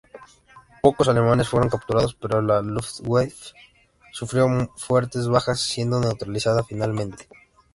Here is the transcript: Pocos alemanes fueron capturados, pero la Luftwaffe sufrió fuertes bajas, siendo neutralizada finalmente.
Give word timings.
Pocos 0.81 1.07
alemanes 1.09 1.47
fueron 1.47 1.69
capturados, 1.69 2.15
pero 2.19 2.41
la 2.41 2.63
Luftwaffe 2.63 3.53
sufrió 4.11 4.47
fuertes 4.75 5.27
bajas, 5.27 5.59
siendo 5.59 5.99
neutralizada 5.99 6.63
finalmente. 6.63 7.27